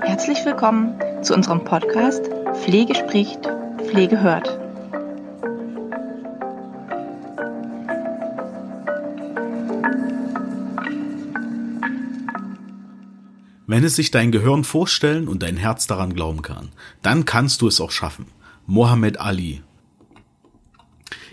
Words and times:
Herzlich 0.00 0.44
willkommen 0.46 0.94
zu 1.22 1.34
unserem 1.34 1.64
Podcast 1.64 2.30
Pflege 2.62 2.94
spricht, 2.94 3.40
Pflege 3.78 4.20
hört. 4.20 4.58
Wenn 13.66 13.84
es 13.84 13.96
sich 13.96 14.10
dein 14.10 14.32
Gehirn 14.32 14.64
vorstellen 14.64 15.28
und 15.28 15.42
dein 15.42 15.58
Herz 15.58 15.86
daran 15.86 16.14
glauben 16.14 16.40
kann, 16.40 16.70
dann 17.02 17.26
kannst 17.26 17.60
du 17.60 17.68
es 17.68 17.80
auch 17.82 17.90
schaffen. 17.90 18.28
Mohammed 18.64 19.20
Ali. 19.20 19.62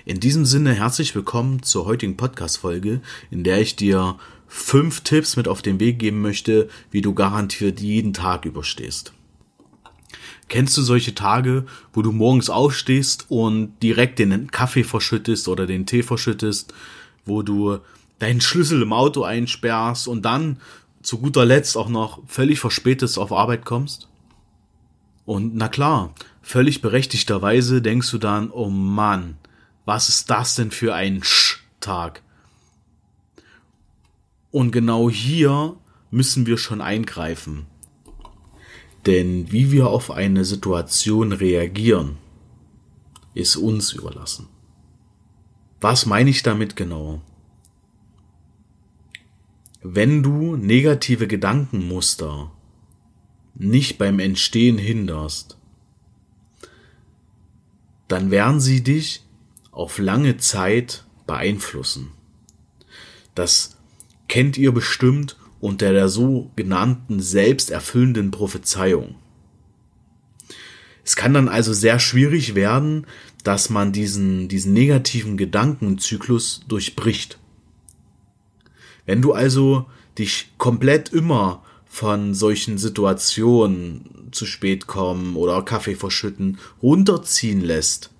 In 0.06 0.20
diesem 0.20 0.44
Sinne 0.44 0.74
herzlich 0.74 1.16
willkommen 1.16 1.64
zur 1.64 1.86
heutigen 1.86 2.18
Podcast-Folge, 2.18 3.00
in 3.32 3.46
der 3.46 3.62
ich 3.62 3.78
dir 3.78 4.18
fünf 4.48 5.00
Tipps 5.00 5.38
mit 5.38 5.48
auf 5.48 5.62
den 5.62 5.80
Weg 5.80 5.98
geben 5.98 6.22
möchte, 6.22 6.68
wie 6.92 7.00
du 7.00 7.14
garantiert 7.14 7.80
jeden 7.80 8.12
Tag 8.12 8.44
überstehst. 8.44 9.14
Kennst 10.50 10.76
du 10.76 10.82
solche 10.82 11.16
Tage, 11.16 11.66
wo 11.94 12.02
du 12.02 12.12
morgens 12.12 12.50
aufstehst 12.50 13.28
und 13.30 13.82
direkt 13.82 14.20
den 14.20 14.52
Kaffee 14.52 14.84
verschüttest 14.84 15.48
oder 15.48 15.66
den 15.66 15.86
Tee 15.86 16.04
verschüttest, 16.04 16.74
wo 17.24 17.42
du 17.42 17.78
deinen 18.20 18.42
Schlüssel 18.42 18.82
im 18.82 18.92
Auto 18.92 19.24
einsperrst 19.24 20.10
und 20.10 20.26
dann 20.26 20.60
zu 21.02 21.20
guter 21.20 21.46
Letzt 21.46 21.78
auch 21.78 21.88
noch 21.88 22.20
völlig 22.28 22.60
verspätet 22.60 23.18
auf 23.18 23.32
Arbeit 23.32 23.64
kommst? 23.64 24.10
Und 25.26 25.56
na 25.56 25.70
klar, 25.70 26.14
völlig 26.42 26.82
berechtigterweise 26.82 27.82
denkst 27.82 28.12
du 28.12 28.18
dann, 28.18 28.52
oh 28.52 28.70
Mann, 28.70 29.38
was 29.86 30.10
ist 30.10 30.30
das 30.30 30.56
denn 30.56 30.72
für 30.72 30.94
ein 30.94 31.24
Sch-Tag? 31.24 32.22
Und 34.52 34.72
genau 34.72 35.10
hier 35.10 35.76
müssen 36.12 36.46
wir 36.46 36.58
schon 36.58 36.82
eingreifen. 36.82 37.66
Denn 39.06 39.52
wie 39.52 39.72
wir 39.72 39.88
auf 39.88 40.12
eine 40.12 40.46
Situation 40.46 41.34
reagieren, 41.34 42.18
ist 43.34 43.56
uns 43.56 43.92
überlassen. 43.92 44.48
Was 45.82 46.06
meine 46.06 46.30
ich 46.30 46.44
damit 46.44 46.76
genau? 46.76 47.22
Wenn 49.82 50.24
du 50.24 50.56
negative 50.56 51.28
Gedankenmuster 51.28 52.52
nicht 53.56 53.98
beim 53.98 54.20
Entstehen 54.20 54.78
hinderst, 54.78 55.58
dann 58.08 58.32
werden 58.32 58.62
sie 58.62 58.82
dich 58.82 59.26
auf 59.74 59.98
lange 59.98 60.38
Zeit 60.38 61.04
beeinflussen. 61.28 62.12
Das 63.36 63.78
kennt 64.28 64.58
ihr 64.58 64.72
bestimmt 64.72 65.38
unter 65.60 65.92
der 65.92 66.10
sogenannten 66.10 67.20
selbsterfüllenden 67.20 68.32
Prophezeiung. 68.32 69.16
Es 71.04 71.16
kann 71.16 71.34
dann 71.34 71.50
also 71.50 71.74
sehr 71.74 72.00
schwierig 72.00 72.56
werden, 72.56 73.08
dass 73.44 73.70
man 73.70 73.92
diesen, 73.92 74.48
diesen 74.48 74.74
negativen 74.74 75.36
Gedankenzyklus 75.36 76.62
durchbricht. 76.68 77.40
Wenn 79.06 79.22
du 79.22 79.34
also 79.34 79.86
dich 80.18 80.54
komplett 80.58 81.10
immer 81.10 81.64
von 81.86 82.34
solchen 82.34 82.78
Situationen 82.78 84.30
zu 84.32 84.46
spät 84.46 84.88
kommen 84.88 85.36
oder 85.36 85.62
Kaffee 85.62 85.96
verschütten 85.96 86.58
runterziehen 86.82 87.62
lässt, 87.62 88.13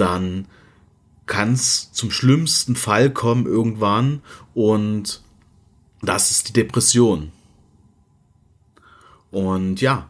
dann 0.00 0.46
kann 1.26 1.52
es 1.52 1.92
zum 1.92 2.10
schlimmsten 2.10 2.74
Fall 2.74 3.10
kommen 3.10 3.46
irgendwann 3.46 4.22
und 4.54 5.22
das 6.02 6.30
ist 6.30 6.48
die 6.48 6.52
Depression. 6.52 7.30
Und 9.30 9.80
ja, 9.80 10.08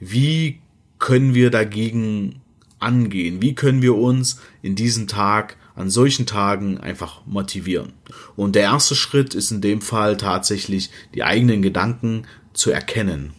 wie 0.00 0.60
können 0.98 1.34
wir 1.34 1.50
dagegen 1.50 2.40
angehen? 2.78 3.42
Wie 3.42 3.54
können 3.54 3.82
wir 3.82 3.96
uns 3.96 4.40
in 4.62 4.76
diesem 4.76 5.08
Tag 5.08 5.56
an 5.74 5.90
solchen 5.90 6.26
Tagen 6.26 6.78
einfach 6.78 7.24
motivieren. 7.26 7.92
Und 8.36 8.54
der 8.54 8.62
erste 8.62 8.94
Schritt 8.94 9.34
ist 9.34 9.50
in 9.50 9.60
dem 9.60 9.80
Fall 9.80 10.16
tatsächlich 10.16 10.90
die 11.14 11.24
eigenen 11.24 11.62
Gedanken 11.62 12.26
zu 12.52 12.70
erkennen. 12.70 13.32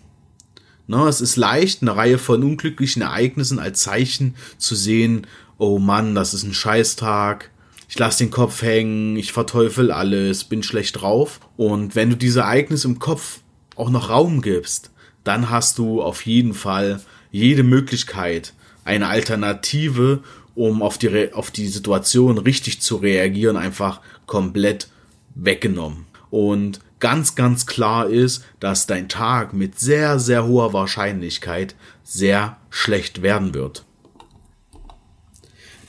Na, 0.85 1.07
es 1.07 1.22
ist 1.22 1.38
leicht, 1.38 1.81
eine 1.81 1.95
Reihe 1.95 2.17
von 2.17 2.44
unglücklichen 2.44 3.03
Ereignissen 3.03 3.59
als 3.59 3.81
Zeichen 3.81 4.35
zu 4.57 4.75
sehen, 4.75 5.27
oh 5.57 5.79
Mann, 5.79 6.15
das 6.15 6.33
ist 6.33 6.43
ein 6.43 6.53
Scheißtag, 6.53 7.49
ich 7.87 7.99
lasse 7.99 8.23
den 8.23 8.31
Kopf 8.31 8.61
hängen, 8.61 9.15
ich 9.15 9.33
verteufel 9.33 9.91
alles, 9.91 10.45
bin 10.45 10.63
schlecht 10.63 11.01
drauf. 11.01 11.39
Und 11.57 11.95
wenn 11.95 12.09
du 12.09 12.17
diese 12.17 12.41
Ereignisse 12.41 12.87
im 12.87 12.99
Kopf 12.99 13.39
auch 13.75 13.89
noch 13.89 14.09
Raum 14.09 14.41
gibst, 14.41 14.91
dann 15.23 15.49
hast 15.49 15.77
du 15.77 16.01
auf 16.01 16.25
jeden 16.25 16.53
Fall 16.53 17.01
jede 17.31 17.63
Möglichkeit, 17.63 18.53
eine 18.83 19.07
Alternative 19.07 20.23
um 20.55 20.81
auf 20.81 20.97
die, 20.97 21.33
auf 21.33 21.51
die 21.51 21.67
Situation 21.67 22.37
richtig 22.37 22.81
zu 22.81 22.97
reagieren, 22.97 23.57
einfach 23.57 24.01
komplett 24.25 24.87
weggenommen. 25.35 26.05
Und 26.29 26.79
ganz, 26.99 27.35
ganz 27.35 27.65
klar 27.65 28.07
ist, 28.07 28.43
dass 28.59 28.87
dein 28.87 29.09
Tag 29.09 29.53
mit 29.53 29.79
sehr, 29.79 30.19
sehr 30.19 30.45
hoher 30.45 30.73
Wahrscheinlichkeit 30.73 31.75
sehr 32.03 32.57
schlecht 32.69 33.21
werden 33.21 33.53
wird. 33.53 33.85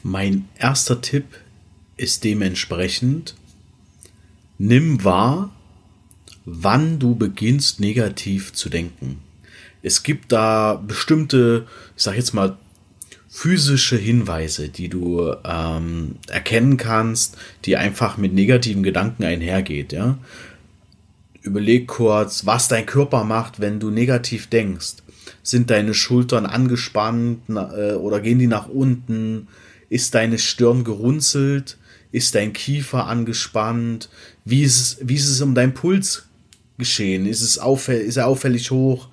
Mein 0.06 0.50
erster 0.58 1.00
Tipp 1.00 1.24
ist 1.96 2.24
dementsprechend, 2.24 3.34
nimm 4.58 5.02
wahr, 5.02 5.50
wann 6.44 6.98
du 6.98 7.14
beginnst 7.14 7.80
negativ 7.80 8.52
zu 8.52 8.68
denken. 8.68 9.20
Es 9.82 10.02
gibt 10.02 10.30
da 10.30 10.74
bestimmte, 10.74 11.66
ich 11.96 12.02
sag 12.02 12.16
jetzt 12.16 12.34
mal, 12.34 12.58
physische 13.30 13.96
Hinweise, 13.96 14.68
die 14.68 14.90
du 14.90 15.32
ähm, 15.42 16.16
erkennen 16.28 16.76
kannst, 16.76 17.38
die 17.64 17.78
einfach 17.78 18.18
mit 18.18 18.34
negativen 18.34 18.82
Gedanken 18.82 19.24
einhergeht, 19.24 19.94
ja. 19.94 20.18
Überleg 21.40 21.88
kurz, 21.88 22.44
was 22.44 22.68
dein 22.68 22.84
Körper 22.84 23.24
macht, 23.24 23.58
wenn 23.58 23.80
du 23.80 23.88
negativ 23.88 24.48
denkst. 24.48 24.96
Sind 25.42 25.70
deine 25.70 25.94
Schultern 25.94 26.44
angespannt 26.44 27.40
äh, 27.48 27.94
oder 27.94 28.20
gehen 28.20 28.38
die 28.38 28.46
nach 28.46 28.68
unten? 28.68 29.48
Ist 29.94 30.16
deine 30.16 30.40
Stirn 30.40 30.82
gerunzelt? 30.82 31.78
Ist 32.10 32.34
dein 32.34 32.52
Kiefer 32.52 33.06
angespannt? 33.06 34.08
Wie 34.44 34.64
ist 34.64 34.80
es, 34.80 34.98
wie 35.00 35.14
ist 35.14 35.28
es 35.28 35.40
um 35.40 35.54
deinen 35.54 35.72
Puls 35.72 36.24
geschehen? 36.78 37.26
Ist, 37.26 37.42
es 37.42 37.60
auffäll 37.60 38.00
ist 38.00 38.16
er 38.16 38.26
auffällig 38.26 38.72
hoch? 38.72 39.06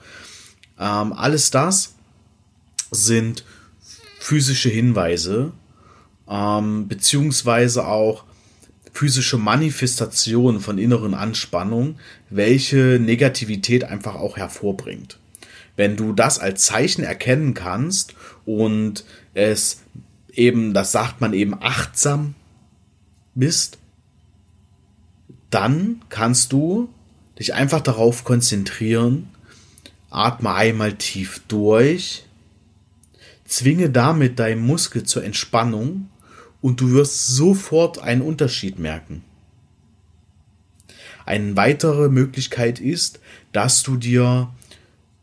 Ähm, 0.79 1.13
alles 1.13 1.51
das 1.51 1.93
sind 2.89 3.45
physische 4.19 4.69
Hinweise, 4.69 5.51
ähm, 6.27 6.87
beziehungsweise 6.87 7.85
auch 7.85 8.23
physische 8.91 9.37
Manifestation 9.37 10.59
von 10.61 10.79
inneren 10.79 11.13
Anspannung, 11.13 11.99
welche 12.31 12.97
Negativität 12.99 13.83
einfach 13.83 14.15
auch 14.15 14.35
hervorbringt. 14.35 15.19
Wenn 15.75 15.95
du 15.95 16.11
das 16.11 16.39
als 16.39 16.65
Zeichen 16.65 17.03
erkennen 17.03 17.53
kannst 17.53 18.15
und 18.45 19.05
es 19.35 19.81
eben, 20.33 20.73
das 20.73 20.91
sagt 20.91 21.21
man 21.21 21.33
eben, 21.33 21.61
achtsam 21.61 22.35
bist, 23.35 23.77
dann 25.49 26.01
kannst 26.09 26.51
du 26.53 26.89
dich 27.37 27.53
einfach 27.53 27.81
darauf 27.81 28.23
konzentrieren, 28.23 29.29
atme 30.09 30.53
einmal 30.53 30.93
tief 30.93 31.41
durch, 31.47 32.23
Zwinge 33.45 33.89
damit 33.89 34.39
deinen 34.39 34.61
Muskel 34.61 35.03
zur 35.03 35.23
Entspannung 35.25 36.09
und 36.61 36.79
du 36.79 36.91
wirst 36.91 37.27
sofort 37.27 37.99
einen 37.99 38.21
Unterschied 38.21 38.79
merken. 38.79 39.23
Eine 41.25 41.55
weitere 41.57 42.09
Möglichkeit 42.09 42.79
ist, 42.79 43.19
dass 43.51 43.83
du 43.83 43.97
dir 43.97 44.53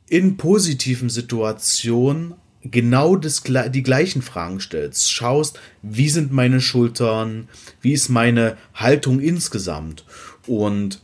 in 0.09 0.37
positiven 0.37 1.11
Situationen 1.11 2.35
genau 2.71 3.17
das, 3.17 3.43
die 3.43 3.83
gleichen 3.83 4.23
Fragen 4.23 4.61
stellst. 4.61 5.11
Schaust, 5.11 5.59
wie 5.83 6.09
sind 6.09 6.33
meine 6.33 6.61
Schultern, 6.61 7.49
wie 7.81 7.93
ist 7.93 8.09
meine 8.09 8.57
Haltung 8.75 9.21
insgesamt. 9.21 10.05
Und 10.47 11.01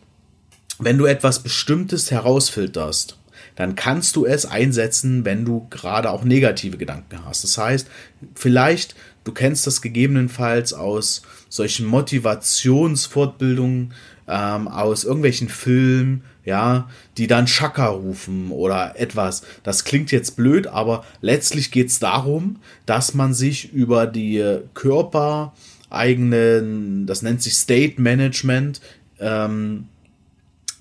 wenn 0.79 0.99
du 0.99 1.07
etwas 1.07 1.43
Bestimmtes 1.43 2.11
herausfilterst, 2.11 3.19
dann 3.57 3.75
kannst 3.77 4.17
du 4.17 4.27
es 4.27 4.47
einsetzen, 4.47 5.25
wenn 5.25 5.45
du 5.45 5.69
gerade 5.71 6.11
auch 6.11 6.25
negative 6.25 6.77
Gedanken 6.77 7.25
hast. 7.25 7.45
Das 7.45 7.57
heißt, 7.57 7.87
vielleicht, 8.35 8.97
du 9.23 9.31
kennst 9.33 9.65
das 9.67 9.81
gegebenenfalls 9.81 10.73
aus 10.73 11.23
solchen 11.49 11.87
Motivationsfortbildungen, 11.87 13.95
ähm, 14.27 14.69
aus 14.69 15.05
irgendwelchen 15.05 15.49
Filmen, 15.49 16.25
ja, 16.44 16.88
die 17.17 17.26
dann 17.26 17.46
Chaka 17.46 17.87
rufen 17.87 18.50
oder 18.50 18.99
etwas. 18.99 19.43
Das 19.62 19.85
klingt 19.85 20.12
jetzt 20.12 20.37
blöd, 20.37 20.67
aber 20.67 21.05
letztlich 21.20 21.70
geht 21.70 21.88
es 21.88 21.99
darum, 21.99 22.56
dass 22.87 23.14
man 23.14 23.35
sich 23.35 23.73
über 23.73 24.06
die 24.06 24.61
Körper 24.75 25.55
eigenen, 25.91 27.06
das 27.06 27.23
nennt 27.23 27.43
sich 27.43 27.55
State 27.55 28.00
Management, 28.00 28.81
ähm, 29.20 29.88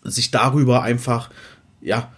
sich 0.03 0.31
darüber 0.31 0.83
einfach, 0.83 1.29
ja, 1.81 2.11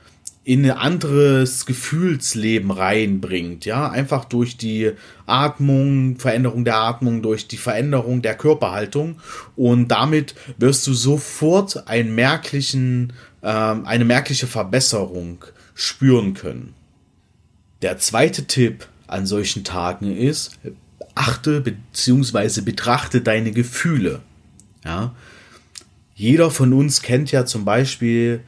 in 0.46 0.64
ein 0.64 0.78
anderes 0.78 1.66
Gefühlsleben 1.66 2.70
reinbringt, 2.70 3.66
ja, 3.66 3.90
einfach 3.90 4.26
durch 4.26 4.58
die 4.58 4.92
Atmung, 5.26 6.18
Veränderung 6.20 6.64
der 6.64 6.78
Atmung, 6.78 7.24
durch 7.24 7.48
die 7.48 7.58
Veränderung 7.58 8.22
der 8.22 8.36
Körperhaltung 8.36 9.16
und 9.56 9.88
damit 9.88 10.36
wirst 10.60 10.86
du 10.86 10.94
sofort 10.94 11.88
einen 11.88 12.14
merklichen, 12.14 13.14
ähm, 13.46 13.86
eine 13.86 14.06
merkliche 14.06 14.48
Verbesserung 14.48 15.46
spüren 15.76 16.34
können. 16.34 16.74
Der 17.84 18.00
zweite 18.00 18.46
Tipp 18.46 18.88
an 19.06 19.28
solchen 19.28 19.64
Tagen 19.64 20.18
ist, 20.18 20.58
achte 21.14 21.62
bzw. 21.62 22.62
betrachte 22.62 23.22
deine 23.22 23.52
Gefühle, 23.52 24.22
ja. 24.84 25.16
Jeder 26.16 26.50
von 26.50 26.74
uns 26.74 27.02
kennt 27.02 27.32
ja 27.32 27.46
zum 27.46 27.66
Beispiel 27.66 28.42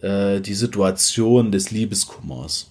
äh, 0.00 0.40
die 0.40 0.54
Situation 0.54 1.50
des 1.50 1.70
Liebeskummers. 1.72 2.70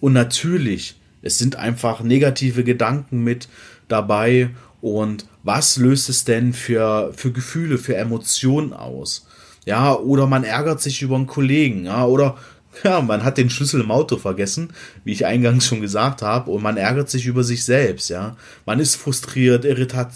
Und 0.00 0.14
natürlich, 0.14 0.96
es 1.20 1.38
sind 1.38 1.56
einfach 1.56 2.00
negative 2.00 2.64
Gedanken 2.64 3.22
mit 3.22 3.48
dabei. 3.88 4.50
Und 4.80 5.26
was 5.42 5.76
löst 5.76 6.08
es 6.08 6.24
denn 6.24 6.54
für, 6.54 7.12
für 7.14 7.30
Gefühle, 7.30 7.76
für 7.76 7.94
Emotionen 7.94 8.72
aus? 8.72 9.26
Ja, 9.64 9.94
oder 9.94 10.26
man 10.26 10.44
ärgert 10.44 10.80
sich 10.80 11.02
über 11.02 11.16
einen 11.16 11.26
Kollegen, 11.26 11.84
ja, 11.84 12.04
oder 12.04 12.36
ja, 12.84 13.00
man 13.00 13.22
hat 13.22 13.38
den 13.38 13.50
Schlüssel 13.50 13.80
im 13.80 13.90
Auto 13.90 14.16
vergessen, 14.16 14.72
wie 15.04 15.12
ich 15.12 15.26
eingangs 15.26 15.66
schon 15.66 15.80
gesagt 15.80 16.22
habe, 16.22 16.50
und 16.50 16.62
man 16.62 16.76
ärgert 16.76 17.10
sich 17.10 17.26
über 17.26 17.44
sich 17.44 17.64
selbst, 17.64 18.10
ja. 18.10 18.36
Man 18.66 18.80
ist 18.80 18.96
frustriert, 18.96 19.64
irritiert, 19.64 20.08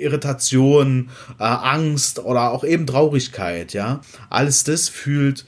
Irritation, 0.00 1.10
äh, 1.38 1.44
Angst 1.44 2.18
oder 2.18 2.50
auch 2.50 2.64
eben 2.64 2.86
Traurigkeit, 2.86 3.72
ja. 3.72 4.00
Alles 4.28 4.64
das 4.64 4.88
fühlt, 4.88 5.46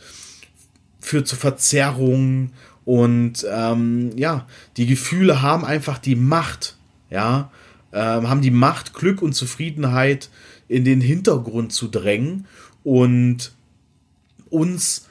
führt 1.00 1.28
zu 1.28 1.36
Verzerrungen 1.36 2.52
und 2.84 3.46
ähm, 3.48 4.10
ja, 4.16 4.46
die 4.76 4.86
Gefühle 4.86 5.42
haben 5.42 5.64
einfach 5.64 5.98
die 5.98 6.16
Macht, 6.16 6.76
ja, 7.10 7.50
ähm, 7.92 8.28
haben 8.28 8.40
die 8.40 8.50
Macht, 8.50 8.94
Glück 8.94 9.22
und 9.22 9.34
Zufriedenheit 9.34 10.30
in 10.72 10.84
den 10.84 11.00
Hintergrund 11.00 11.72
zu 11.72 11.88
drängen 11.88 12.46
und 12.82 13.52
uns 14.48 15.06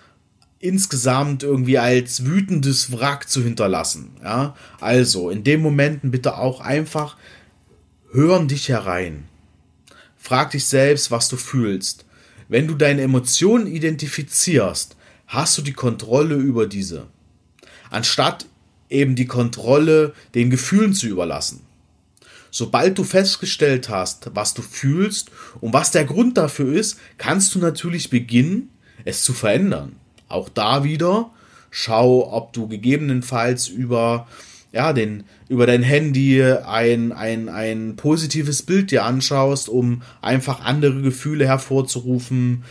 insgesamt 0.59 1.43
irgendwie 1.43 1.77
als 1.77 2.25
wütendes 2.25 2.91
Wrack 2.91 3.29
zu 3.29 3.43
hinterlassen. 3.43 4.11
Ja, 4.23 4.55
also 4.79 5.29
in 5.29 5.43
den 5.43 5.61
Momenten 5.61 6.11
bitte 6.11 6.37
auch 6.37 6.61
einfach 6.61 7.15
hören 8.11 8.47
dich 8.47 8.69
herein. 8.69 9.25
Frag 10.17 10.51
dich 10.51 10.65
selbst, 10.65 11.11
was 11.11 11.29
du 11.29 11.37
fühlst. 11.37 12.05
Wenn 12.47 12.67
du 12.67 12.75
deine 12.75 13.01
Emotionen 13.01 13.67
identifizierst, 13.67 14.95
hast 15.27 15.57
du 15.57 15.61
die 15.61 15.73
Kontrolle 15.73 16.35
über 16.35 16.67
diese. 16.67 17.07
Anstatt 17.89 18.45
eben 18.89 19.15
die 19.15 19.25
Kontrolle 19.25 20.13
den 20.35 20.49
Gefühlen 20.49 20.93
zu 20.93 21.07
überlassen. 21.07 21.61
Sobald 22.51 22.97
du 22.97 23.05
festgestellt 23.05 23.89
hast, 23.89 24.29
was 24.33 24.53
du 24.53 24.61
fühlst 24.61 25.31
und 25.61 25.73
was 25.73 25.91
der 25.91 26.03
Grund 26.03 26.37
dafür 26.37 26.73
ist, 26.73 26.99
kannst 27.17 27.55
du 27.55 27.59
natürlich 27.59 28.09
beginnen, 28.09 28.69
es 29.05 29.23
zu 29.23 29.33
verändern. 29.33 29.95
Auch 30.27 30.49
da 30.49 30.83
wieder, 30.83 31.31
schau, 31.71 32.31
ob 32.31 32.51
du 32.51 32.67
gegebenenfalls 32.67 33.69
über 33.69 34.27
ja, 34.73 34.93
den, 34.93 35.23
über 35.49 35.65
dein 35.65 35.83
Handy 35.83 36.41
ein, 36.43 37.11
ein, 37.11 37.49
ein 37.49 37.95
positives 37.95 38.63
Bild 38.63 38.91
dir 38.91 39.03
anschaust, 39.03 39.67
um 39.67 40.01
einfach 40.21 40.61
andere 40.61 41.01
Gefühle 41.01 41.45
hervorzurufen. 41.45 42.63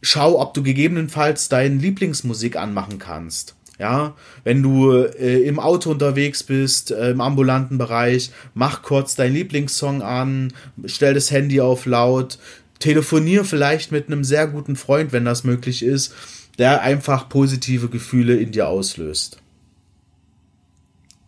Schau, 0.00 0.40
ob 0.40 0.54
du 0.54 0.62
gegebenenfalls 0.62 1.48
deine 1.48 1.76
Lieblingsmusik 1.76 2.56
anmachen 2.56 2.98
kannst. 2.98 3.56
Ja, 3.78 4.16
wenn 4.42 4.62
du 4.62 4.90
äh, 4.90 5.42
im 5.42 5.58
Auto 5.58 5.90
unterwegs 5.90 6.42
bist, 6.42 6.90
äh, 6.90 7.10
im 7.10 7.20
ambulanten 7.20 7.76
Bereich, 7.76 8.30
mach 8.54 8.80
kurz 8.80 9.16
deinen 9.16 9.34
Lieblingssong 9.34 10.00
an, 10.00 10.54
stell 10.86 11.12
das 11.12 11.30
Handy 11.30 11.60
auf 11.60 11.84
laut, 11.84 12.38
telefonier 12.78 13.44
vielleicht 13.44 13.92
mit 13.92 14.06
einem 14.06 14.24
sehr 14.24 14.46
guten 14.46 14.76
Freund, 14.76 15.12
wenn 15.12 15.26
das 15.26 15.44
möglich 15.44 15.82
ist, 15.82 16.14
der 16.58 16.82
einfach 16.82 17.28
positive 17.28 17.88
Gefühle 17.88 18.36
in 18.36 18.52
dir 18.52 18.68
auslöst. 18.68 19.42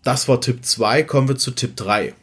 Das 0.02 0.26
war 0.26 0.40
Tipp 0.40 0.64
2, 0.64 1.02
kommen 1.02 1.28
wir 1.28 1.36
zu 1.36 1.50
Tipp 1.50 1.76
3. 1.76 2.14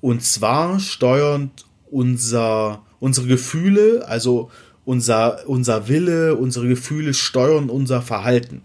Und 0.00 0.24
zwar 0.24 0.80
steuern 0.80 1.50
unser, 1.90 2.82
unsere 3.00 3.26
Gefühle, 3.26 4.08
also 4.08 4.50
unser, 4.84 5.48
unser 5.48 5.88
Wille, 5.88 6.36
unsere 6.36 6.68
Gefühle 6.68 7.14
steuern 7.14 7.70
unser 7.70 8.02
Verhalten. 8.02 8.62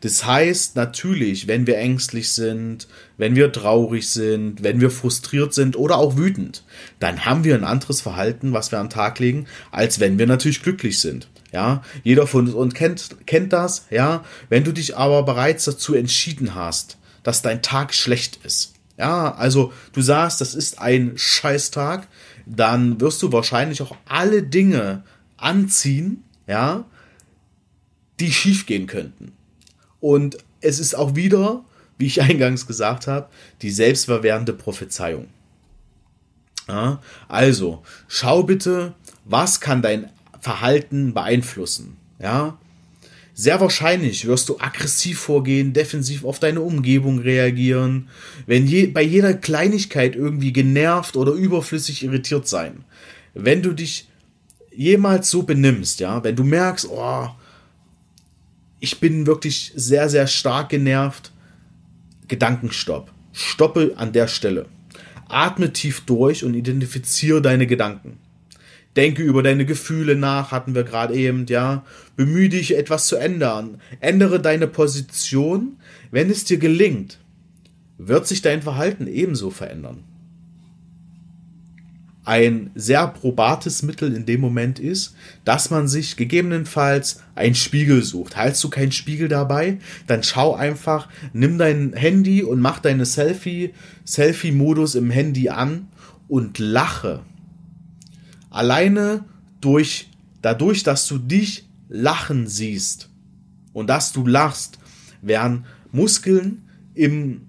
Das 0.00 0.26
heißt 0.26 0.76
natürlich, 0.76 1.48
wenn 1.48 1.66
wir 1.66 1.78
ängstlich 1.78 2.30
sind, 2.30 2.88
wenn 3.16 3.36
wir 3.36 3.52
traurig 3.52 4.08
sind, 4.08 4.62
wenn 4.62 4.80
wir 4.80 4.90
frustriert 4.90 5.54
sind 5.54 5.76
oder 5.76 5.96
auch 5.96 6.16
wütend, 6.16 6.64
dann 7.00 7.24
haben 7.24 7.44
wir 7.44 7.54
ein 7.54 7.64
anderes 7.64 8.02
Verhalten, 8.02 8.52
was 8.52 8.70
wir 8.70 8.80
an 8.80 8.88
den 8.88 8.92
Tag 8.92 9.18
legen, 9.18 9.46
als 9.70 10.00
wenn 10.00 10.18
wir 10.18 10.26
natürlich 10.26 10.62
glücklich 10.62 11.00
sind. 11.00 11.28
Ja, 11.52 11.82
jeder 12.02 12.26
von 12.26 12.52
uns 12.52 12.74
kennt, 12.74 13.16
kennt 13.26 13.52
das, 13.52 13.86
ja. 13.88 14.24
Wenn 14.48 14.64
du 14.64 14.72
dich 14.72 14.96
aber 14.96 15.22
bereits 15.22 15.64
dazu 15.64 15.94
entschieden 15.94 16.54
hast, 16.54 16.98
dass 17.22 17.42
dein 17.42 17.62
Tag 17.62 17.94
schlecht 17.94 18.40
ist, 18.44 18.74
ja, 18.98 19.34
also 19.34 19.72
du 19.92 20.02
sagst, 20.02 20.40
das 20.40 20.54
ist 20.54 20.80
ein 20.80 21.12
Scheißtag, 21.16 22.08
dann 22.46 23.00
wirst 23.00 23.22
du 23.22 23.32
wahrscheinlich 23.32 23.82
auch 23.82 23.96
alle 24.06 24.42
Dinge 24.42 25.04
anziehen, 25.36 26.24
ja, 26.46 26.84
die 28.20 28.32
schiefgehen 28.32 28.86
könnten. 28.86 29.32
Und 30.00 30.38
es 30.60 30.78
ist 30.78 30.94
auch 30.94 31.16
wieder, 31.16 31.64
wie 31.98 32.06
ich 32.06 32.22
eingangs 32.22 32.66
gesagt 32.66 33.06
habe, 33.06 33.28
die 33.62 33.70
selbstverwehrende 33.70 34.52
Prophezeiung. 34.52 35.28
Ja, 36.68 37.00
also, 37.28 37.82
schau 38.08 38.42
bitte, 38.42 38.94
was 39.24 39.60
kann 39.60 39.82
dein 39.82 40.10
Verhalten 40.40 41.12
beeinflussen. 41.12 41.96
Ja, 42.18 42.58
sehr 43.34 43.60
wahrscheinlich 43.60 44.26
wirst 44.26 44.48
du 44.48 44.60
aggressiv 44.60 45.18
vorgehen, 45.18 45.72
defensiv 45.72 46.24
auf 46.24 46.38
deine 46.38 46.60
Umgebung 46.60 47.18
reagieren, 47.18 48.08
wenn 48.46 48.66
je, 48.66 48.86
bei 48.86 49.02
jeder 49.02 49.34
Kleinigkeit 49.34 50.14
irgendwie 50.14 50.52
genervt 50.52 51.16
oder 51.16 51.32
überflüssig 51.32 52.04
irritiert 52.04 52.46
sein. 52.46 52.84
Wenn 53.34 53.60
du 53.60 53.72
dich 53.72 54.06
jemals 54.76 55.30
so 55.30 55.42
benimmst, 55.42 56.00
ja, 56.00 56.22
wenn 56.24 56.36
du 56.36 56.44
merkst, 56.44 56.88
oh, 56.90 57.28
ich 58.80 59.00
bin 59.00 59.26
wirklich 59.26 59.72
sehr, 59.74 60.08
sehr 60.08 60.26
stark 60.26 60.68
genervt, 60.68 61.32
Gedankenstopp. 62.28 63.10
Stoppe 63.32 63.94
an 63.96 64.12
der 64.12 64.28
Stelle. 64.28 64.66
Atme 65.28 65.72
tief 65.72 66.02
durch 66.02 66.44
und 66.44 66.54
identifiziere 66.54 67.42
deine 67.42 67.66
Gedanken. 67.66 68.18
Denke 68.96 69.22
über 69.22 69.42
deine 69.42 69.66
Gefühle 69.66 70.14
nach, 70.14 70.52
hatten 70.52 70.74
wir 70.74 70.84
gerade 70.84 71.14
eben, 71.14 71.46
ja. 71.46 71.84
Bemühe 72.16 72.48
dich, 72.48 72.76
etwas 72.76 73.06
zu 73.06 73.16
ändern. 73.16 73.80
Ändere 74.00 74.40
deine 74.40 74.68
Position. 74.68 75.78
Wenn 76.12 76.30
es 76.30 76.44
dir 76.44 76.58
gelingt, 76.58 77.18
wird 77.98 78.28
sich 78.28 78.40
dein 78.42 78.62
Verhalten 78.62 79.08
ebenso 79.08 79.50
verändern. 79.50 80.04
Ein 82.24 82.70
sehr 82.74 83.06
probates 83.08 83.82
Mittel 83.82 84.14
in 84.14 84.24
dem 84.24 84.40
Moment 84.40 84.78
ist, 84.78 85.14
dass 85.44 85.70
man 85.70 85.88
sich 85.88 86.16
gegebenenfalls 86.16 87.22
einen 87.34 87.54
Spiegel 87.54 88.02
sucht. 88.02 88.36
Haltst 88.36 88.64
du 88.64 88.70
keinen 88.70 88.92
Spiegel 88.92 89.28
dabei, 89.28 89.78
dann 90.06 90.22
schau 90.22 90.54
einfach, 90.54 91.08
nimm 91.32 91.58
dein 91.58 91.92
Handy 91.92 92.42
und 92.42 92.60
mach 92.60 92.78
deine 92.78 93.04
Selfie, 93.04 93.74
Selfie-Modus 94.06 94.94
im 94.94 95.10
Handy 95.10 95.50
an 95.50 95.88
und 96.28 96.58
lache 96.58 97.20
Alleine 98.54 99.24
durch, 99.60 100.08
dadurch, 100.40 100.84
dass 100.84 101.08
du 101.08 101.18
dich 101.18 101.68
lachen 101.88 102.46
siehst 102.46 103.10
und 103.72 103.88
dass 103.88 104.12
du 104.12 104.24
lachst, 104.24 104.78
werden 105.22 105.64
Muskeln 105.90 106.62
im 106.94 107.48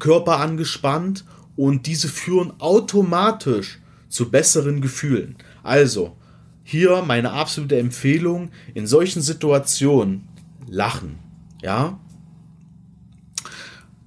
Körper 0.00 0.40
angespannt 0.40 1.24
und 1.62 1.86
diese 1.86 2.08
führen 2.08 2.52
automatisch 2.58 3.78
zu 4.08 4.32
besseren 4.32 4.80
Gefühlen. 4.80 5.36
Also, 5.62 6.16
hier 6.64 7.02
meine 7.02 7.30
absolute 7.30 7.78
Empfehlung, 7.78 8.50
in 8.74 8.88
solchen 8.88 9.22
Situationen 9.22 10.26
lachen. 10.66 11.20
Ja? 11.62 12.00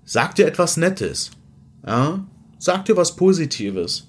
Sag 0.04 0.36
dir 0.36 0.48
etwas 0.48 0.76
Nettes. 0.76 1.32
Ja? 1.88 2.28
Sag 2.60 2.84
dir 2.84 2.98
was 2.98 3.16
Positives. 3.16 4.08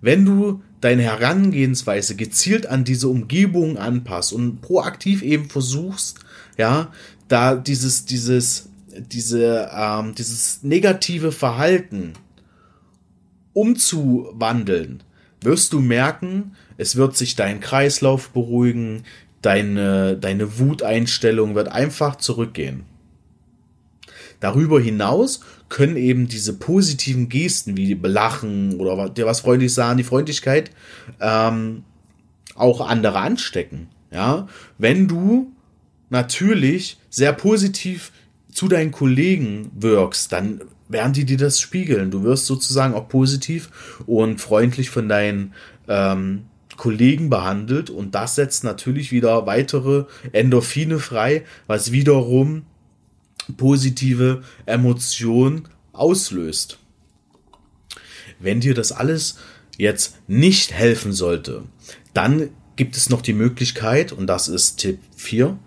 Wenn 0.00 0.24
du 0.24 0.64
deine 0.80 1.04
Herangehensweise 1.04 2.16
gezielt 2.16 2.66
an 2.66 2.82
diese 2.82 3.06
Umgebung 3.06 3.78
anpasst 3.78 4.32
und 4.32 4.62
proaktiv 4.62 5.22
eben 5.22 5.48
versuchst, 5.48 6.18
ja, 6.58 6.90
da 7.28 7.54
dieses, 7.54 8.04
dieses 8.04 8.71
diese, 8.98 9.70
ähm, 9.74 10.14
dieses 10.14 10.62
negative 10.62 11.32
Verhalten 11.32 12.14
umzuwandeln, 13.52 15.02
wirst 15.40 15.72
du 15.72 15.80
merken, 15.80 16.56
es 16.76 16.96
wird 16.96 17.16
sich 17.16 17.36
dein 17.36 17.60
Kreislauf 17.60 18.30
beruhigen, 18.30 19.04
deine, 19.42 20.16
deine 20.16 20.58
Wuteinstellung 20.58 21.54
wird 21.54 21.68
einfach 21.68 22.16
zurückgehen. 22.16 22.84
Darüber 24.40 24.80
hinaus 24.80 25.40
können 25.68 25.96
eben 25.96 26.26
diese 26.26 26.54
positiven 26.54 27.28
Gesten 27.28 27.76
wie 27.76 27.94
Belachen 27.94 28.80
oder 28.80 29.08
dir 29.08 29.26
was 29.26 29.40
freundlich 29.40 29.72
sagen, 29.72 29.98
die 29.98 30.04
Freundlichkeit, 30.04 30.70
ähm, 31.20 31.84
auch 32.54 32.80
andere 32.80 33.18
anstecken. 33.20 33.88
Ja, 34.10 34.48
wenn 34.78 35.08
du 35.08 35.52
natürlich 36.10 36.98
sehr 37.08 37.32
positiv 37.32 38.12
zu 38.52 38.68
deinen 38.68 38.92
Kollegen 38.92 39.70
wirkst, 39.74 40.32
dann 40.32 40.60
werden 40.88 41.12
die 41.12 41.24
dir 41.24 41.38
das 41.38 41.60
spiegeln. 41.60 42.10
Du 42.10 42.22
wirst 42.22 42.46
sozusagen 42.46 42.94
auch 42.94 43.08
positiv 43.08 43.70
und 44.06 44.40
freundlich 44.40 44.90
von 44.90 45.08
deinen 45.08 45.54
ähm, 45.88 46.44
Kollegen 46.76 47.30
behandelt 47.30 47.90
und 47.90 48.14
das 48.14 48.34
setzt 48.34 48.64
natürlich 48.64 49.10
wieder 49.10 49.46
weitere 49.46 50.04
Endorphine 50.32 50.98
frei, 50.98 51.44
was 51.66 51.92
wiederum 51.92 52.64
positive 53.56 54.42
Emotionen 54.66 55.68
auslöst. 55.92 56.78
Wenn 58.38 58.60
dir 58.60 58.74
das 58.74 58.92
alles 58.92 59.38
jetzt 59.78 60.16
nicht 60.28 60.72
helfen 60.72 61.12
sollte, 61.12 61.62
dann 62.14 62.50
gibt 62.76 62.96
es 62.96 63.10
noch 63.10 63.22
die 63.22 63.32
Möglichkeit, 63.32 64.12
und 64.12 64.26
das 64.26 64.48
ist 64.48 64.76
Tipp 64.76 64.98
4, 65.16 65.58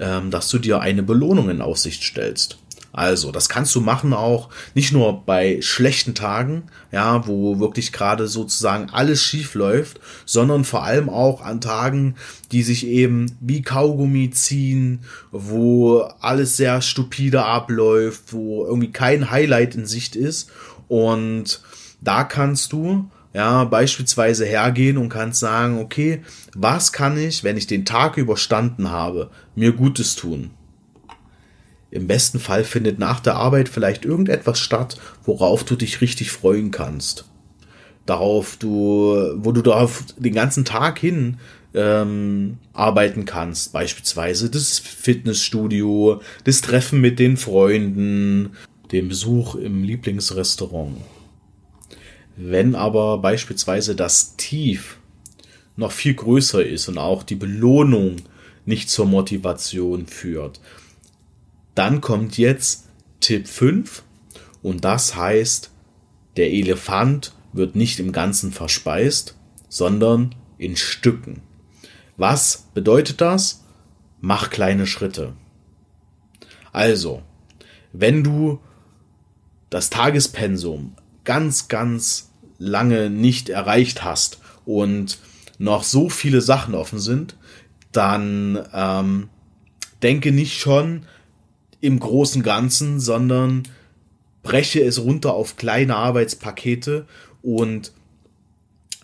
ähm, 0.00 0.30
dass 0.30 0.48
du 0.48 0.58
dir 0.58 0.80
eine 0.80 1.02
Belohnung 1.02 1.50
in 1.50 1.60
Aussicht 1.60 2.02
stellst. 2.02 2.58
Also, 2.92 3.32
das 3.32 3.48
kannst 3.48 3.74
du 3.74 3.80
machen 3.80 4.12
auch 4.14 4.48
nicht 4.74 4.92
nur 4.92 5.24
bei 5.24 5.60
schlechten 5.60 6.14
Tagen, 6.14 6.64
ja, 6.90 7.26
wo 7.26 7.60
wirklich 7.60 7.92
gerade 7.92 8.26
sozusagen 8.26 8.90
alles 8.90 9.22
schief 9.22 9.54
läuft, 9.54 10.00
sondern 10.24 10.64
vor 10.64 10.82
allem 10.82 11.08
auch 11.08 11.42
an 11.42 11.60
Tagen, 11.60 12.16
die 12.50 12.62
sich 12.62 12.86
eben 12.86 13.36
wie 13.40 13.62
Kaugummi 13.62 14.30
ziehen, 14.30 15.04
wo 15.30 16.00
alles 16.20 16.56
sehr 16.56 16.80
stupide 16.80 17.44
abläuft, 17.44 18.32
wo 18.32 18.64
irgendwie 18.64 18.90
kein 18.90 19.30
Highlight 19.30 19.74
in 19.74 19.86
Sicht 19.86 20.16
ist 20.16 20.50
und 20.88 21.60
da 22.00 22.24
kannst 22.24 22.72
du 22.72 23.10
ja, 23.38 23.62
beispielsweise 23.62 24.44
hergehen 24.44 24.98
und 24.98 25.10
kannst 25.10 25.38
sagen, 25.38 25.78
okay, 25.78 26.22
was 26.56 26.92
kann 26.92 27.16
ich, 27.16 27.44
wenn 27.44 27.56
ich 27.56 27.68
den 27.68 27.84
Tag 27.84 28.16
überstanden 28.16 28.90
habe, 28.90 29.30
mir 29.54 29.70
Gutes 29.70 30.16
tun? 30.16 30.50
Im 31.92 32.08
besten 32.08 32.40
Fall 32.40 32.64
findet 32.64 32.98
nach 32.98 33.20
der 33.20 33.36
Arbeit 33.36 33.68
vielleicht 33.68 34.04
irgendetwas 34.04 34.58
statt, 34.58 34.98
worauf 35.24 35.62
du 35.62 35.76
dich 35.76 36.00
richtig 36.00 36.32
freuen 36.32 36.72
kannst. 36.72 37.26
Darauf 38.06 38.56
du, 38.56 39.14
wo 39.36 39.52
du 39.52 39.62
darauf 39.62 40.02
den 40.16 40.34
ganzen 40.34 40.64
Tag 40.64 40.98
hin 40.98 41.36
ähm, 41.74 42.58
arbeiten 42.72 43.24
kannst. 43.24 43.72
Beispielsweise 43.72 44.50
das 44.50 44.80
Fitnessstudio, 44.80 46.20
das 46.42 46.60
Treffen 46.60 47.00
mit 47.00 47.20
den 47.20 47.36
Freunden, 47.36 48.56
den 48.90 49.06
Besuch 49.06 49.54
im 49.54 49.84
Lieblingsrestaurant. 49.84 50.96
Wenn 52.40 52.76
aber 52.76 53.18
beispielsweise 53.18 53.96
das 53.96 54.36
Tief 54.36 54.98
noch 55.74 55.90
viel 55.90 56.14
größer 56.14 56.64
ist 56.64 56.88
und 56.88 56.96
auch 56.96 57.24
die 57.24 57.34
Belohnung 57.34 58.16
nicht 58.64 58.88
zur 58.90 59.06
Motivation 59.06 60.06
führt, 60.06 60.60
dann 61.74 62.00
kommt 62.00 62.38
jetzt 62.38 62.86
Tipp 63.18 63.48
5 63.48 64.04
und 64.62 64.84
das 64.84 65.16
heißt, 65.16 65.72
der 66.36 66.52
Elefant 66.52 67.34
wird 67.52 67.74
nicht 67.74 67.98
im 67.98 68.12
Ganzen 68.12 68.52
verspeist, 68.52 69.34
sondern 69.68 70.36
in 70.58 70.76
Stücken. 70.76 71.42
Was 72.16 72.68
bedeutet 72.72 73.20
das? 73.20 73.64
Mach 74.20 74.50
kleine 74.50 74.86
Schritte. 74.86 75.34
Also, 76.72 77.20
wenn 77.92 78.22
du 78.22 78.60
das 79.70 79.90
Tagespensum 79.90 80.94
ganz, 81.24 81.66
ganz 81.66 82.27
lange 82.58 83.10
nicht 83.10 83.48
erreicht 83.48 84.04
hast 84.04 84.38
und 84.64 85.18
noch 85.58 85.82
so 85.82 86.08
viele 86.08 86.40
Sachen 86.40 86.74
offen 86.74 86.98
sind, 86.98 87.36
dann 87.92 88.66
ähm, 88.72 89.28
denke 90.02 90.32
nicht 90.32 90.58
schon, 90.58 91.06
im 91.80 92.00
großen 92.00 92.42
Ganzen, 92.42 93.00
sondern 93.00 93.62
breche 94.42 94.82
es 94.82 95.00
runter 95.00 95.34
auf 95.34 95.56
kleine 95.56 95.96
Arbeitspakete 95.96 97.06
und 97.42 97.92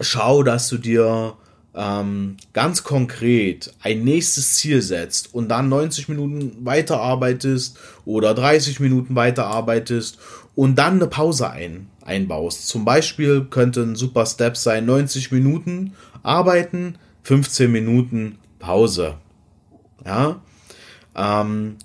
schau, 0.01 0.43
dass 0.43 0.69
du 0.69 0.79
dir 0.79 1.37
ähm, 1.75 2.37
ganz 2.53 2.85
konkret 2.85 3.73
ein 3.83 4.05
nächstes 4.05 4.55
Ziel 4.55 4.81
setzt 4.83 5.35
und 5.35 5.49
dann 5.49 5.69
90 5.69 6.09
Minuten 6.09 6.65
weiterarbeitest 6.65 7.79
oder 8.05 8.35
30 8.35 8.81
Minuten 8.81 9.15
weiterarbeitest 9.17 10.19
und 10.55 10.77
dann 10.77 10.95
eine 10.95 11.07
Pause 11.07 11.51
ein, 11.51 11.89
einbaust. 12.05 12.69
Zum 12.69 12.85
Beispiel 12.85 13.47
könnte 13.51 13.83
ein 13.83 13.97
super 13.97 14.27
Step 14.27 14.57
sein, 14.57 14.87
90 14.87 15.33
Minuten 15.33 15.95
arbeiten, 16.23 16.97
15 17.23 17.71
Minuten 17.71 18.39
Pause. 18.59 19.17
Ja. 20.05 20.41
Ähm, 21.17 21.77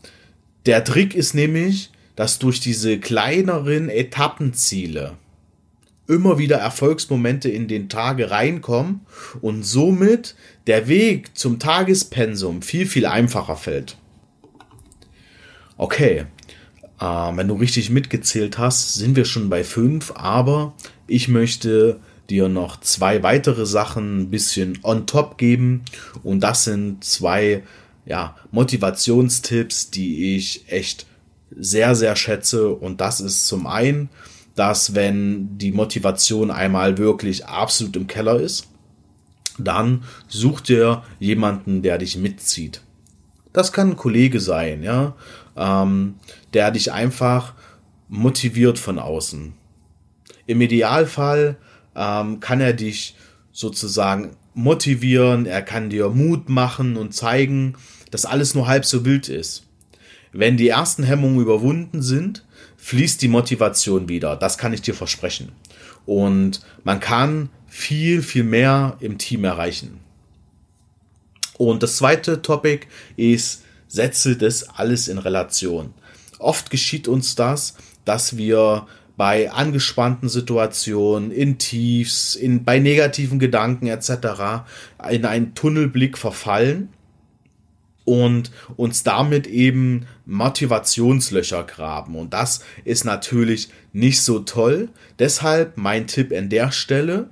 der 0.66 0.84
Trick 0.84 1.16
ist 1.16 1.34
nämlich, 1.34 1.92
dass 2.16 2.40
durch 2.40 2.60
diese 2.60 3.00
kleineren 3.00 3.90
Etappenziele 3.90 5.14
immer 6.08 6.38
wieder 6.38 6.58
Erfolgsmomente 6.58 7.50
in 7.50 7.68
den 7.68 7.88
Tage 7.88 8.32
reinkommen 8.32 9.02
und 9.42 9.64
somit 9.64 10.36
der 10.68 10.88
Weg 10.88 11.38
zum 11.38 11.60
Tagespensum 11.60 12.62
viel, 12.62 12.88
viel 12.88 13.06
einfacher 13.06 13.56
fällt. 13.56 13.96
Okay, 15.78 16.26
äh, 17.00 17.06
wenn 17.06 17.48
du 17.48 17.56
richtig 17.56 17.90
mitgezählt 17.90 18.58
hast, 18.58 18.96
sind 18.96 19.16
wir 19.16 19.26
schon 19.26 19.50
bei 19.50 19.64
fünf, 19.64 20.12
aber 20.16 20.74
ich 21.08 21.28
möchte 21.28 22.00
dir 22.30 22.48
noch 22.50 22.80
zwei 22.80 23.24
weitere 23.24 23.66
Sachen 23.66 24.22
ein 24.22 24.30
bisschen 24.30 24.80
on 24.84 25.08
top 25.08 25.38
geben 25.38 25.84
und 26.24 26.42
das 26.42 26.64
sind 26.64 27.04
zwei 27.04 27.64
ja, 28.06 28.36
Motivationstipps, 28.52 29.92
die 29.92 30.36
ich 30.36 30.64
echt 30.68 31.06
sehr, 31.52 31.96
sehr 31.96 32.16
schätze. 32.16 32.70
Und 32.70 33.02
das 33.02 33.22
ist 33.22 33.48
zum 33.48 33.68
einen, 33.68 34.10
dass 34.56 34.96
wenn 34.96 35.58
die 35.58 35.72
Motivation 35.72 36.52
einmal 36.52 36.98
wirklich 36.98 37.46
absolut 37.46 37.96
im 37.96 38.08
Keller 38.08 38.40
ist, 38.40 38.68
dann 39.58 40.04
such 40.28 40.62
dir 40.62 41.04
jemanden, 41.20 41.82
der 41.82 41.98
dich 41.98 42.18
mitzieht. 42.18 42.82
Das 43.54 43.72
kann 43.72 43.92
ein 43.92 43.98
Kollege 43.98 44.40
sein, 44.40 44.84
ja, 44.84 45.16
ähm, 45.56 46.16
der 46.54 46.72
dich 46.72 46.92
einfach 46.92 47.54
motiviert 48.08 48.78
von 48.78 49.00
außen. 49.00 49.54
Im 50.46 50.62
Idealfall 50.62 51.58
ähm, 51.96 52.40
kann 52.40 52.62
er 52.62 52.74
dich 52.74 53.16
sozusagen 53.52 54.36
motivieren, 54.54 55.46
er 55.46 55.62
kann 55.62 55.90
dir 55.90 56.10
Mut 56.10 56.50
machen 56.50 56.98
und 56.98 57.14
zeigen, 57.14 57.76
dass 58.12 58.26
alles 58.26 58.56
nur 58.56 58.68
halb 58.68 58.86
so 58.86 59.06
wild 59.06 59.30
ist. 59.30 59.68
Wenn 60.32 60.58
die 60.58 60.70
ersten 60.70 61.04
Hemmungen 61.04 61.40
überwunden 61.40 62.02
sind, 62.02 62.46
fließt 62.78 63.22
die 63.22 63.28
Motivation 63.28 64.10
wieder. 64.10 64.36
Das 64.36 64.58
kann 64.58 64.74
ich 64.74 64.82
dir 64.82 64.94
versprechen. 64.94 65.52
Und 66.06 66.62
man 66.84 67.00
kann 67.00 67.50
viel, 67.68 68.22
viel 68.22 68.44
mehr 68.44 68.98
im 69.00 69.18
Team 69.18 69.44
erreichen. 69.44 70.00
Und 71.60 71.84
das 71.84 71.98
zweite 71.98 72.42
Topic 72.42 72.88
ist, 73.18 73.66
setze 73.90 74.38
das 74.38 74.70
alles 74.70 75.10
in 75.10 75.18
Relation. 75.18 75.94
Oft 76.40 76.70
geschieht 76.70 77.10
uns 77.10 77.36
das, 77.36 77.76
dass 78.06 78.38
wir 78.38 78.88
bei 79.18 79.52
angespannten 79.52 80.30
Situationen, 80.30 81.32
in 81.32 81.58
Tiefs, 81.58 82.36
in, 82.36 82.64
bei 82.64 82.80
negativen 82.80 83.40
Gedanken 83.40 83.88
etc. 83.88 84.64
in 85.12 85.26
einen 85.26 85.54
Tunnelblick 85.54 86.18
verfallen 86.18 86.88
und 88.06 88.52
uns 88.78 89.04
damit 89.04 89.46
eben 89.46 90.06
Motivationslöcher 90.26 91.66
graben. 91.66 92.16
Und 92.16 92.34
das 92.34 92.62
ist 92.86 93.04
natürlich 93.04 93.68
nicht 93.92 94.22
so 94.22 94.40
toll. 94.40 94.88
Deshalb 95.20 95.76
mein 95.76 96.08
Tipp 96.08 96.32
an 96.32 96.48
der 96.48 96.72
Stelle, 96.72 97.30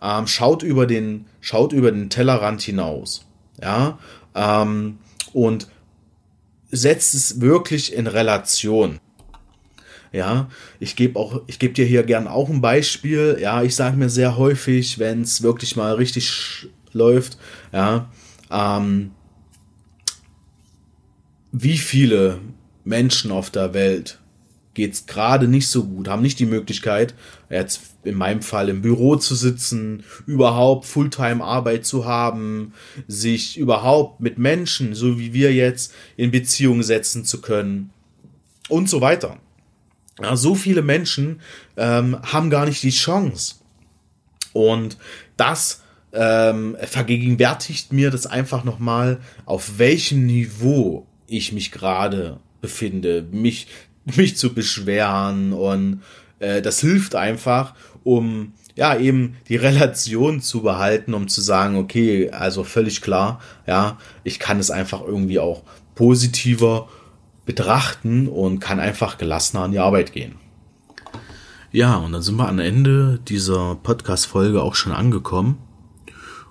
ähm, 0.00 0.28
schaut 0.28 0.62
über 0.62 0.86
den, 0.86 1.26
schaut 1.40 1.72
über 1.72 1.90
den 1.90 2.08
Tellerrand 2.08 2.62
hinaus. 2.62 3.26
Ja, 3.62 3.98
ähm, 4.34 4.98
und 5.32 5.68
setzt 6.70 7.14
es 7.14 7.40
wirklich 7.40 7.92
in 7.92 8.06
Relation. 8.06 9.00
Ja, 10.12 10.48
ich 10.78 10.94
gebe 10.94 11.18
auch, 11.18 11.42
ich 11.46 11.58
gebe 11.58 11.74
dir 11.74 11.84
hier 11.84 12.04
gern 12.04 12.28
auch 12.28 12.48
ein 12.48 12.60
Beispiel. 12.60 13.36
Ja, 13.40 13.62
ich 13.62 13.74
sage 13.74 13.96
mir 13.96 14.08
sehr 14.08 14.36
häufig, 14.36 14.98
wenn 14.98 15.22
es 15.22 15.42
wirklich 15.42 15.74
mal 15.74 15.94
richtig 15.94 16.68
läuft, 16.92 17.36
ja, 17.72 18.10
ähm, 18.50 19.10
wie 21.50 21.78
viele 21.78 22.40
Menschen 22.84 23.32
auf 23.32 23.50
der 23.50 23.74
Welt 23.74 24.20
geht's 24.74 25.06
gerade 25.06 25.48
nicht 25.48 25.68
so 25.68 25.84
gut, 25.84 26.08
haben 26.08 26.22
nicht 26.22 26.38
die 26.38 26.46
Möglichkeit, 26.46 27.14
jetzt 27.48 27.80
in 28.02 28.16
meinem 28.16 28.42
Fall 28.42 28.68
im 28.68 28.82
Büro 28.82 29.16
zu 29.16 29.34
sitzen, 29.34 30.04
überhaupt 30.26 30.84
Fulltime 30.84 31.42
Arbeit 31.42 31.86
zu 31.86 32.04
haben, 32.04 32.74
sich 33.06 33.56
überhaupt 33.56 34.20
mit 34.20 34.38
Menschen, 34.38 34.94
so 34.94 35.18
wie 35.18 35.32
wir 35.32 35.54
jetzt, 35.54 35.94
in 36.16 36.30
Beziehung 36.30 36.82
setzen 36.82 37.24
zu 37.24 37.40
können 37.40 37.90
und 38.68 38.88
so 38.88 39.00
weiter. 39.00 39.38
Ja, 40.20 40.36
so 40.36 40.54
viele 40.54 40.82
Menschen 40.82 41.40
ähm, 41.76 42.18
haben 42.22 42.50
gar 42.50 42.66
nicht 42.66 42.82
die 42.82 42.90
Chance. 42.90 43.56
Und 44.52 44.96
das 45.36 45.82
ähm, 46.12 46.76
vergegenwärtigt 46.80 47.92
mir 47.92 48.10
das 48.10 48.26
einfach 48.26 48.62
nochmal, 48.62 49.20
auf 49.44 49.78
welchem 49.78 50.26
Niveau 50.26 51.06
ich 51.26 51.52
mich 51.52 51.72
gerade 51.72 52.38
befinde, 52.60 53.26
mich, 53.30 53.66
mich 54.16 54.36
zu 54.36 54.54
beschweren 54.54 55.52
und 55.52 56.02
äh, 56.38 56.62
das 56.62 56.80
hilft 56.80 57.14
einfach, 57.14 57.74
um 58.02 58.52
ja 58.76 58.96
eben 58.96 59.36
die 59.48 59.56
Relation 59.56 60.40
zu 60.40 60.62
behalten, 60.62 61.14
um 61.14 61.28
zu 61.28 61.40
sagen, 61.40 61.76
okay, 61.76 62.30
also 62.30 62.64
völlig 62.64 63.00
klar, 63.00 63.40
ja, 63.66 63.98
ich 64.24 64.38
kann 64.38 64.58
es 64.58 64.70
einfach 64.70 65.02
irgendwie 65.02 65.38
auch 65.38 65.62
positiver 65.94 66.88
betrachten 67.46 68.28
und 68.28 68.60
kann 68.60 68.80
einfach 68.80 69.18
gelassener 69.18 69.64
an 69.64 69.72
die 69.72 69.78
Arbeit 69.78 70.12
gehen. 70.12 70.36
Ja, 71.70 71.96
und 71.96 72.12
dann 72.12 72.22
sind 72.22 72.36
wir 72.36 72.48
am 72.48 72.60
Ende 72.60 73.18
dieser 73.26 73.74
Podcast-Folge 73.74 74.62
auch 74.62 74.76
schon 74.76 74.92
angekommen. 74.92 75.58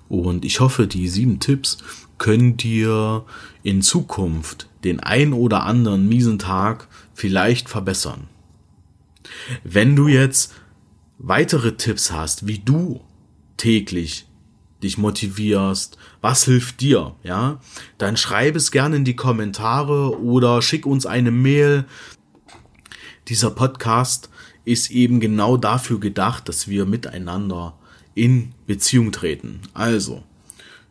Und 0.09 0.43
ich 0.43 0.59
hoffe, 0.59 0.85
die 0.85 1.07
sieben 1.07 1.39
Tipps 1.39 1.77
können 2.17 2.57
dir 2.57 3.23
in 3.63 3.81
Zukunft 3.81 4.67
den 4.83 4.99
ein 4.99 5.33
oder 5.33 5.63
anderen 5.63 6.07
miesen 6.07 6.39
Tag 6.39 6.87
vielleicht 7.13 7.69
verbessern. 7.69 8.27
Wenn 9.63 9.95
du 9.95 10.07
jetzt 10.07 10.53
weitere 11.17 11.75
Tipps 11.77 12.11
hast, 12.11 12.47
wie 12.47 12.59
du 12.59 13.01
täglich 13.57 14.25
dich 14.81 14.97
motivierst, 14.97 15.97
was 16.21 16.43
hilft 16.43 16.81
dir, 16.81 17.15
ja, 17.23 17.59
dann 17.97 18.17
schreib 18.17 18.55
es 18.55 18.71
gerne 18.71 18.97
in 18.97 19.05
die 19.05 19.15
Kommentare 19.15 20.19
oder 20.21 20.61
schick 20.61 20.85
uns 20.85 21.05
eine 21.05 21.31
Mail. 21.31 21.85
Dieser 23.29 23.51
Podcast 23.51 24.29
ist 24.65 24.91
eben 24.91 25.19
genau 25.19 25.55
dafür 25.57 25.99
gedacht, 25.99 26.49
dass 26.49 26.67
wir 26.67 26.85
miteinander 26.85 27.77
in 28.15 28.53
Beziehung 28.67 29.11
treten. 29.11 29.61
Also, 29.73 30.23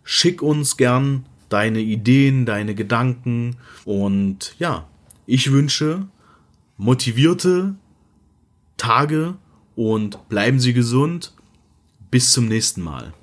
schick 0.03 0.43
uns 0.43 0.77
gern 0.77 1.27
deine 1.53 1.81
Ideen, 1.81 2.47
deine 2.47 2.75
Gedanken 2.75 3.57
und 3.85 4.55
ja, 4.59 4.89
ich 5.27 5.53
wünsche 5.53 6.09
motivierte 6.77 7.75
Tage 8.77 9.35
und 9.77 10.29
bleiben 10.29 10.59
Sie 10.59 10.73
gesund. 10.73 11.35
Bis 12.11 12.33
zum 12.33 12.47
nächsten 12.47 12.83
Mal. 12.83 13.15